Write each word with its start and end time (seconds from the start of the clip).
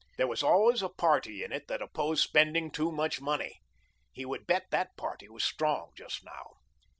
There 0.17 0.25
was 0.25 0.41
always 0.41 0.81
a 0.81 0.89
party 0.89 1.43
in 1.43 1.51
it 1.51 1.67
that 1.67 1.79
opposed 1.79 2.23
spending 2.23 2.71
too 2.71 2.91
much 2.91 3.21
money. 3.21 3.61
He 4.11 4.25
would 4.25 4.47
bet 4.47 4.65
that 4.71 4.97
party 4.97 5.29
was 5.29 5.43
strong 5.43 5.91
just 5.95 6.23
now. 6.25 6.53